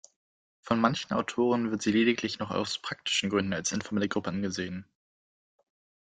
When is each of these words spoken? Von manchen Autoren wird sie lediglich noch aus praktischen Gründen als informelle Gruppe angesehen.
Von 0.61 0.81
manchen 0.81 1.13
Autoren 1.13 1.69
wird 1.69 1.83
sie 1.83 1.91
lediglich 1.91 2.39
noch 2.39 2.49
aus 2.49 2.79
praktischen 2.79 3.29
Gründen 3.29 3.53
als 3.53 3.71
informelle 3.71 4.09
Gruppe 4.09 4.31
angesehen. 4.31 4.85